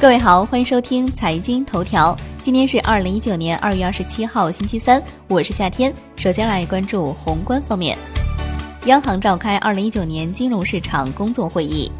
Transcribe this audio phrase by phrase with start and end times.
[0.00, 2.16] 各位好，欢迎收听财经头条。
[2.42, 5.92] 今天是二零一九年二月二十七号，星期三，我是夏天。
[6.16, 7.98] 首先来关注宏观方面，
[8.86, 11.92] 央行召开二零一九年金融市场工作会议。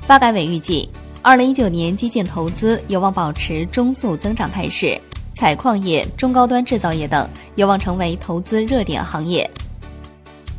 [0.00, 0.88] 发改委预计，
[1.20, 4.98] 二零一九年基建投资有望保持中速增长态势，
[5.34, 9.48] 采矿业、中高端制造业等有望成为投资热点行业。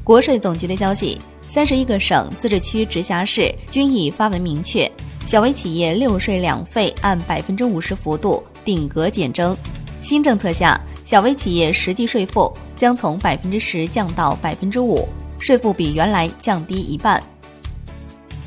[0.04, 1.18] 国税总局的消息，
[1.48, 4.88] 三十一个省、自治区、直辖市均已发文明确。
[5.26, 9.56] 小微企业六税两费按百分之五十幅度顶格减征，
[10.02, 15.08] 新政策下，小微企业实际税负将从百分之十降到百分之五，
[15.40, 17.22] 税负比原来降低一半。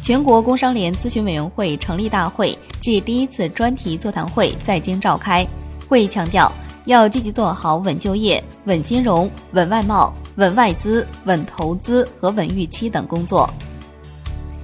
[0.03, 5.47] 全国工商联咨询委员会成立大会暨第一次专题座谈会在京召开，
[5.89, 6.53] 会议强调
[6.85, 13.49] 要积极做好稳就业、稳金融、稳外贸、稳外资、稳投资和稳预期等工作。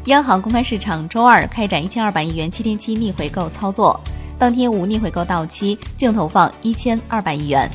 [0.07, 4.01] 央行公开市场周二开展一千二百亿元七天期逆回购操作，
[4.39, 7.71] 当天无逆回购到期，净投放一千二百亿元。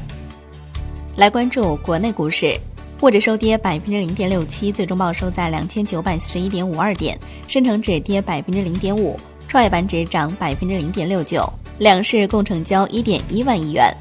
[1.16, 2.59] 来关注国内股市，
[3.00, 7.16] 沪指收跌百分之零点六七，最终报收在两千九百四十一点五二点；
[7.47, 11.47] 深成指跌百分之零点五，创业板指涨百分之零点六九，
[11.78, 13.95] 两市共成交一点一万亿元。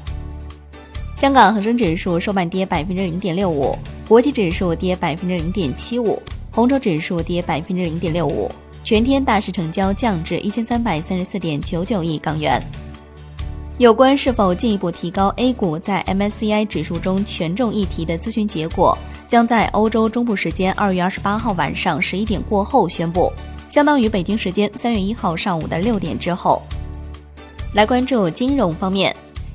[1.15, 6.19] 香港恒生指数收盘跌百分之零点六五，国际指数跌百分之零点七五。
[6.55, 8.49] 红筹指数跌百分之零点六五，
[8.81, 12.61] 全天大市成交降至一千三百三十四点九九亿港元。
[13.77, 18.97] 有关是否进一步提高 A 股在 MSCI 指数中权重议题的咨询结果，
[19.27, 23.29] 将在欧洲中部时间二月二十八号晚上十一点过后宣布，
[23.67, 26.61] 相当于北京时间三月一号上午的六点之后。
[27.73, 29.13] 来关注金融方面，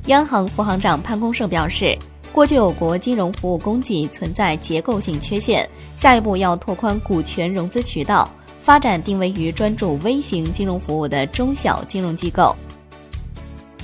[0.09, 1.97] 央行副行长潘功胜表示。
[2.33, 8.31] 过去我国金融服务供给存在结构性缺陷，下一步要拓宽股权融资渠道，
[8.63, 12.55] 发展定位于专注微型金融服务的中小金融机构。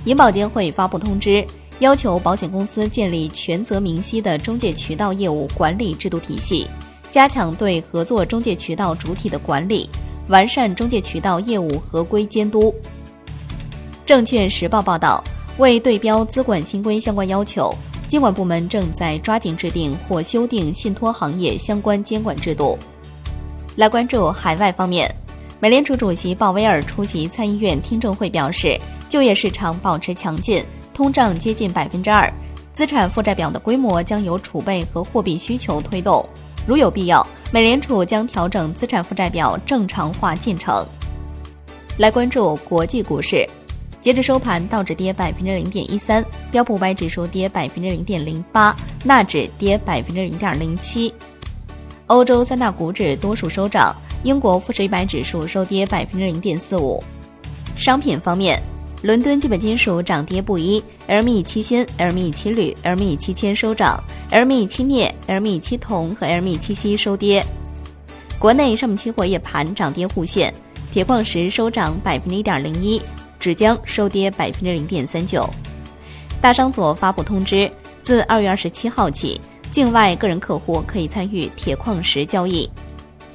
[0.05, 1.45] 银保监会发布通知，
[1.81, 6.69] 要求保险公司建立权责明晰的中介渠道业务管理制度体系，
[7.11, 9.91] 加强对合作中介渠道主体的管理，
[10.29, 12.73] 完善中介渠道业务合规监督。
[14.07, 15.23] 证券时报报道，
[15.59, 17.75] 为对标资管新规相关要求。
[18.09, 22.79] 监管部门正在抓紧制定或修订信托行业相关监管制度。
[23.77, 25.13] 来关注海外方面，
[25.61, 28.79] 美联储主席鲍威尔出席参议院听证会表示，
[29.09, 30.65] 就业市场保持强劲，
[30.95, 32.33] 通胀接近百分之二，
[32.73, 36.27] 资产负债表的规模将由储备和货币需求推动。
[36.67, 40.87] 如有必要，美联储将调整资产负债表正常化进程。
[41.99, 43.49] 来关注国际股市。
[44.07, 48.73] 截至收盘，道指跌百分之零点一三，标普五百指数跌百分之零点零八，
[49.03, 51.13] 纳指跌百分之零点零七。
[52.07, 57.03] 欧洲三大股指多数收涨，英国富时一百指数收跌百分之零点四五。
[57.77, 58.63] 商品方面，
[59.03, 64.01] 伦敦基本金属涨跌不一，LME 七锌、LME 七铝、LME 七铅收涨
[64.31, 67.45] ，LME 七镍、LME 七铜和 LME 七锡收跌。
[68.39, 70.55] 国内商品期货夜盘涨跌互现，
[70.93, 73.03] 铁矿石收涨百分之一点零一。
[73.39, 75.49] 纸浆收跌百分之零点三九，
[76.41, 77.71] 大商所发布通知，
[78.03, 82.69] 自二月二十七号起，境外个人客户可以参与铁矿石交易。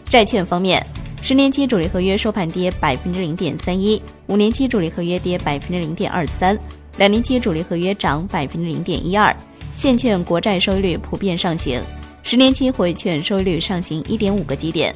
[0.05, 0.85] 债券方面，
[1.21, 6.57] 十年期主力合约收盘跌百分之零点三一，五年期主力合约跌百分之零点二三，
[6.97, 9.35] 两年期主力合约涨百分之零点一二。
[9.75, 11.81] 现券国债收益率普遍上行，
[12.23, 14.93] 十年期回券收益率上行一点五个基点。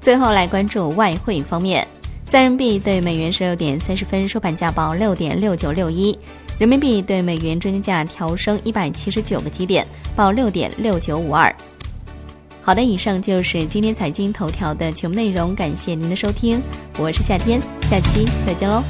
[0.00, 1.86] 最后来关注外汇方面。
[2.32, 6.18] 在人民币对美元十六点三十分收盘价报六点六九六一，
[6.58, 11.54] 人民币对美元中间价调升一百七十九个基点，报六点六九五二。
[12.62, 16.58] 好的，以上就是今天财经头条的全部内容，感谢您的收听，
[16.98, 18.82] 我是夏天，下期再见喽。